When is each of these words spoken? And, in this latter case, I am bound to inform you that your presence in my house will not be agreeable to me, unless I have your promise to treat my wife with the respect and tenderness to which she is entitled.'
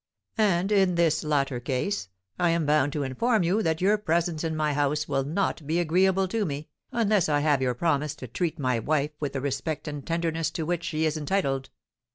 And, 0.39 0.71
in 0.71 0.95
this 0.95 1.23
latter 1.23 1.59
case, 1.59 2.09
I 2.39 2.49
am 2.49 2.65
bound 2.65 2.91
to 2.93 3.03
inform 3.03 3.43
you 3.43 3.61
that 3.61 3.81
your 3.81 3.99
presence 3.99 4.43
in 4.43 4.55
my 4.55 4.73
house 4.73 5.07
will 5.07 5.23
not 5.23 5.67
be 5.67 5.79
agreeable 5.79 6.27
to 6.29 6.43
me, 6.43 6.69
unless 6.91 7.29
I 7.29 7.41
have 7.41 7.61
your 7.61 7.75
promise 7.75 8.15
to 8.15 8.27
treat 8.27 8.57
my 8.57 8.79
wife 8.79 9.11
with 9.19 9.33
the 9.33 9.41
respect 9.41 9.87
and 9.87 10.03
tenderness 10.03 10.49
to 10.53 10.65
which 10.65 10.85
she 10.85 11.05
is 11.05 11.17
entitled.' 11.17 11.69